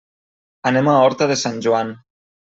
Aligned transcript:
Anem 0.69 0.89
a 0.93 0.95
Horta 1.01 1.27
de 1.33 1.37
Sant 1.41 1.59
Joan. 1.67 1.93